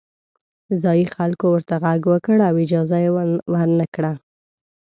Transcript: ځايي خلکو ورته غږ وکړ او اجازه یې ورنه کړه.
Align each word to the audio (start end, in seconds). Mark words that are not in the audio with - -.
ځايي 0.81 1.05
خلکو 1.15 1.45
ورته 1.53 1.73
غږ 1.83 2.01
وکړ 2.11 2.37
او 2.49 2.53
اجازه 2.65 2.97
یې 3.03 3.09
ورنه 3.55 3.85
کړه. 3.95 4.13